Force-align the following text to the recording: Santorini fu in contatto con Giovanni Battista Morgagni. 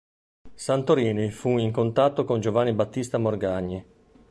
Santorini 0.55 1.29
fu 1.29 1.59
in 1.59 1.71
contatto 1.71 2.23
con 2.25 2.39
Giovanni 2.39 2.73
Battista 2.73 3.19
Morgagni. 3.19 3.85